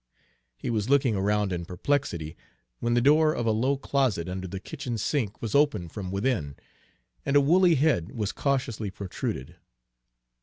[0.57, 2.35] He was looking around in perplexity,
[2.79, 6.55] when the door of a low closet under the kitchen sink was opened from within,
[7.23, 9.57] and a woolly head was cautiously protruded.